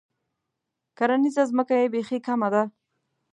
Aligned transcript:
کرنیزه 0.97 1.43
ځمکه 1.49 1.73
یې 1.79 1.87
بیخي 1.93 2.19
کمه 2.25 2.49
ده. 2.53 2.63